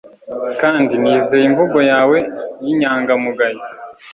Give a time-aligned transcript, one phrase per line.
[0.61, 2.17] kandi nizeye imvugo yawe
[2.63, 3.61] y'inyangamugayo